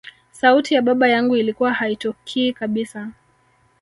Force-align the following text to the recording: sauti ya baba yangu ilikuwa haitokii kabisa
sauti 0.31 0.73
ya 0.73 0.81
baba 0.81 1.07
yangu 1.07 1.35
ilikuwa 1.37 1.73
haitokii 1.73 2.53
kabisa 2.53 3.11